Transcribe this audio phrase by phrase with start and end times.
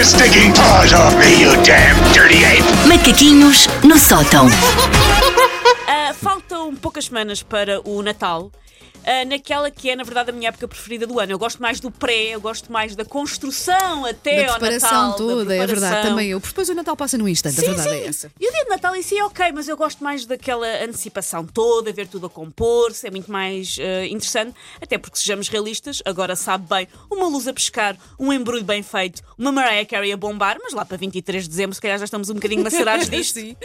[0.00, 2.64] your stinking paws off me, you damn dirty ape!
[2.88, 4.46] Macaquinhos no sótão.
[5.86, 8.50] Ah, faltam poucas semanas para o Natal.
[9.04, 11.32] Ah, naquela que é, na verdade, a minha época preferida do ano.
[11.32, 15.10] Eu gosto mais do pré, eu gosto mais da construção até da ao preparação Natal.
[15.10, 16.10] da toda, é verdade, preparação.
[16.10, 16.40] também eu.
[16.40, 17.94] Porque depois o Natal passa num instante, a Sim, verdade sim.
[17.96, 18.32] é essa.
[18.40, 21.44] E o dia de Natal em si é ok, mas eu gosto mais daquela antecipação
[21.46, 24.54] toda, ver tudo a compor-se, é muito mais eh, interessante.
[24.80, 29.22] Até porque, sejamos realistas, agora sabe bem uma luz a pescar, um embrulho bem feito,
[29.38, 32.28] uma Mariah Carey a bombar, mas lá para 23 de dezembro, se calhar já estamos
[32.30, 33.40] um bocadinho macerados disto.
[33.40, 33.56] Sim.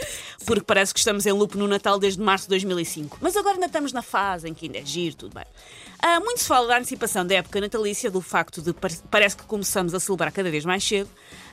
[0.44, 3.18] Porque parece que estamos em loop no Natal desde março de 2005.
[3.20, 5.44] Mas agora ainda estamos na fase em que ainda é giro, tudo bem.
[6.02, 9.44] Ah, muito se fala da antecipação da época natalícia, do facto de par- parece que
[9.44, 11.08] começamos a celebrar cada vez mais cedo.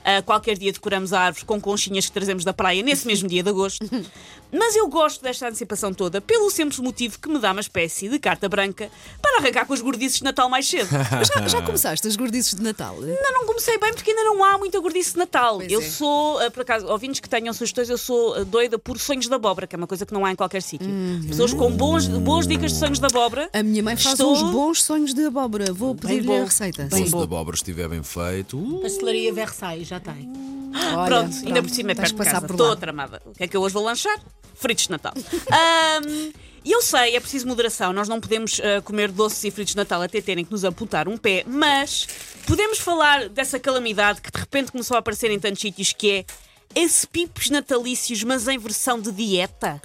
[0.06, 3.50] Ah, qualquer dia decoramos árvores com conchinhas que trazemos da praia nesse mesmo dia de
[3.50, 3.80] agosto.
[4.52, 8.20] Mas eu gosto desta antecipação toda pelo simples motivo que me dá uma espécie de
[8.20, 10.90] carta branca para arrancar com os gordices de Natal mais cedo.
[11.12, 12.96] Mas já, já começaste as gordices de Natal?
[13.02, 15.56] Ainda não comecei bem porque ainda não há muita gordice de Natal.
[15.58, 15.84] Pois eu é.
[15.84, 19.66] sou, ah, por acaso, ouvintes que tenham sugestões, eu sou doida por sonhos de abóbora,
[19.66, 20.88] que é uma coisa que não há em qualquer sítio.
[20.88, 21.24] Uhum.
[21.30, 23.50] Pessoas com bons, boas dicas de sonhos de abóbora.
[23.54, 25.72] A minha mãe faz Estou- uns bons sonhos de abóbora.
[25.74, 26.84] Vou pedir-lhe a receita.
[26.84, 27.06] Bem Sim.
[27.06, 27.18] Se bom.
[27.20, 28.58] da abóbora estiver bem feito.
[28.58, 30.32] uh, Pastelaria Versailles, já tem.
[30.76, 32.48] Olha, pronto, ainda pronto, por cima é perto de de passar casa.
[32.48, 33.22] por Estou tramada.
[33.26, 34.20] O que é que eu hoje vou lanchar?
[34.56, 35.14] Fritos de Natal.
[35.52, 36.32] Ahm,
[36.66, 37.92] E eu sei, é preciso moderação.
[37.92, 41.08] Nós não podemos ah, comer doces e fritos de Natal até terem que nos amputar
[41.10, 42.08] um pé, mas
[42.48, 46.26] podemos falar dessa calamidade que de repente começou a aparecer em tantos sítios que é
[46.74, 49.82] esse pipos natalícios, mas em versão de dieta.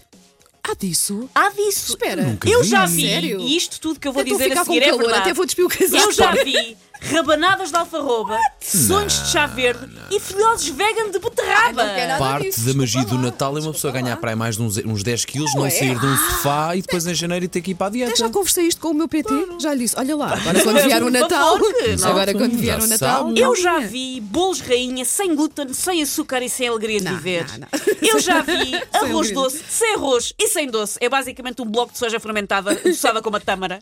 [0.70, 1.30] Há disso?
[1.34, 1.90] Há disso.
[1.92, 2.22] Espera.
[2.22, 2.68] Nunca eu vi.
[2.68, 3.40] já vi, Sério?
[3.40, 5.18] e isto tudo que eu vou Eu dizer a seguir é verdade.
[5.20, 5.96] até vou despir o casaco.
[6.04, 11.84] Eu já vi rabanadas de alfarroba, sonhos de chá verde e filhotes vegan de beterraba.
[11.84, 12.18] não quero nada.
[12.18, 14.20] Parte disso, da magia desculpa do lá, Natal é uma pessoa desculpa ganhar lá.
[14.20, 15.70] para aí mais de uns, uns 10 quilos, não é?
[15.70, 18.16] sair de um sofá e depois em janeiro ter que ir para a Eu dieta.
[18.16, 19.32] já conversei isto com o meu PT.
[19.60, 21.52] Já lhe disse: olha lá, agora quando vier o Por Natal.
[21.52, 22.08] favor, que não.
[22.08, 23.26] Agora quando Já vier o Natal.
[23.26, 23.40] sabe.
[23.40, 27.46] Eu já vi bolos rainha sem glúten, sem açúcar e sem alegria de Não, viver.
[27.52, 27.68] não, não.
[28.02, 29.34] Eu já vi arroz alegria.
[29.34, 30.98] doce, sem arroz e sem doce.
[31.00, 33.80] É basicamente um bloco de soja fermentada, adoçada com uma tâmara.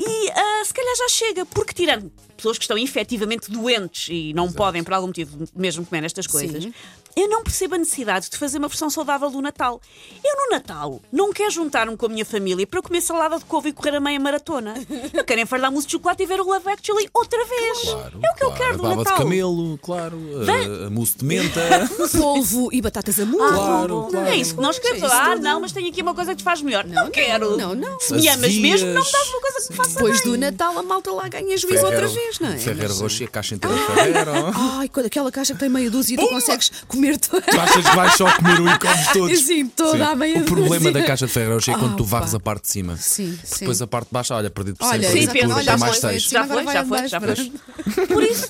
[0.00, 4.50] E ah, se calhar já chega, porque tirando pessoas que estão efetivamente doentes e não
[4.50, 6.72] podem, por algum motivo, mesmo comer estas coisas, Sim.
[7.14, 9.80] eu não percebo a necessidade de fazer uma versão saudável do Natal.
[10.24, 13.68] Eu no Natal não quero juntar-me com a minha família para comer salada de couve
[13.68, 14.74] e correr a meia maratona.
[15.12, 17.80] Eu quero enfardar mousse de chocolate e ver o Love Actually outra vez.
[17.80, 18.54] Claro, é o que eu claro.
[18.54, 19.04] quero do Natal.
[19.04, 20.18] de camelo, claro.
[20.48, 21.60] A, a mousse de menta.
[22.16, 23.48] Polvo e batatas a murro.
[23.48, 24.26] Claro, claro.
[24.26, 25.10] É isso que nós queremos.
[25.10, 25.42] É ah, tudo.
[25.42, 26.84] não, mas tenho aqui uma coisa que te faz melhor.
[26.84, 27.56] Não, quero.
[27.56, 28.00] não, não.
[28.00, 30.32] Se me amas mesmo, não me dás uma coisa que me faça Depois bem.
[30.32, 32.58] do Natal a malta lá ganha juízo outra vez, não é?
[32.58, 34.30] Ferreiro Rocher, a caixa inteira de Ferreiro.
[34.54, 37.42] Ai, quando aquela caixa que tem meia dúzia e tu consegues comer toda.
[37.42, 39.38] Tu achas que vais só comer o e comes todos?
[39.40, 40.92] Sim, toda a meia O problema dúzia.
[40.92, 42.96] da caixa de Ferreiro Rocher é quando tu Ah, varres a parte de cima.
[42.96, 43.60] Sim, sim.
[43.60, 46.10] Depois a parte de baixo, olha, perdido por Olha, 100 Sim, olha, já mais foi,
[46.10, 46.22] seis.
[46.24, 48.06] sim, já foi, já foi, já foi.
[48.06, 48.48] Por isso,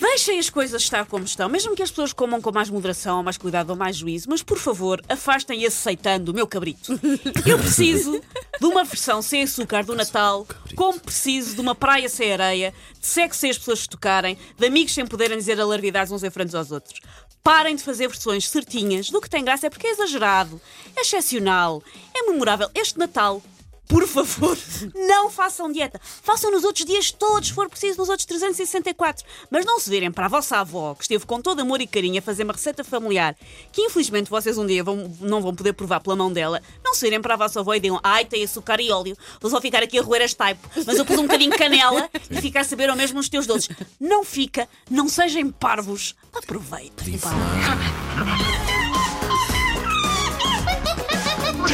[0.00, 3.36] deixem as coisas estar como estão, mesmo que as pessoas comam com mais moderação, mais
[3.36, 6.98] cuidado ou mais juízo, mas por favor, afastem esse aceitando o meu cabrito.
[7.46, 8.20] Eu preciso
[8.60, 13.06] de uma versão sem açúcar do Natal, como preciso de uma praia sem areia, de
[13.06, 16.56] sexo sem as pessoas se tocarem, de amigos sem poderem dizer alarvidades uns em frente
[16.56, 17.00] aos outros.
[17.42, 20.60] Parem de fazer versões certinhas do que tem graça é porque é exagerado,
[20.96, 21.82] é excepcional,
[22.14, 22.70] é memorável.
[22.74, 23.42] Este Natal
[23.88, 24.56] por favor,
[24.94, 26.00] não façam dieta.
[26.22, 29.24] Façam nos outros dias todos, se for preciso, nos outros 364.
[29.50, 32.18] Mas não se virem para a vossa avó, que esteve com todo amor e carinho
[32.18, 33.36] a fazer uma receita familiar,
[33.72, 36.62] que infelizmente vocês um dia vão- não vão poder provar pela mão dela.
[36.84, 39.50] Não se virem para a vossa avó e digam, ai, tem açúcar e óleo, vou
[39.50, 40.60] só ficar aqui a roer as type.
[40.86, 43.46] Mas eu pus um bocadinho de canela e ficar a saber ao mesmo os teus
[43.46, 43.68] doces.
[44.00, 46.14] Não fica, não sejam parvos.
[46.34, 47.14] Aproveitem.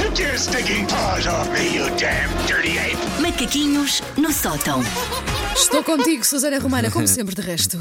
[0.01, 0.09] Pá.
[0.09, 2.97] Take your stinking paws off me, you damn dirty ape!
[3.21, 4.81] Macaquinhos no sótão.
[5.55, 7.79] Estou contigo, Susana Romana, como sempre de resto.